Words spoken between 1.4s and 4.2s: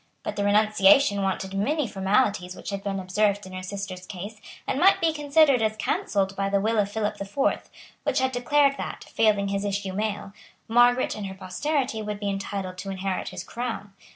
many formalities which had been observed in her sister's